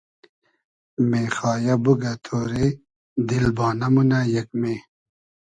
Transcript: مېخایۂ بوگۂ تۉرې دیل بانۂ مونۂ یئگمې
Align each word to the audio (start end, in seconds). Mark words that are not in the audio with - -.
مېخایۂ 1.09 1.75
بوگۂ 1.83 2.13
تۉرې 2.23 2.67
دیل 3.27 3.45
بانۂ 3.57 3.87
مونۂ 3.93 4.19
یئگمې 4.35 4.75